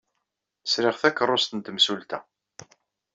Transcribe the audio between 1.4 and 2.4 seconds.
n temsulta.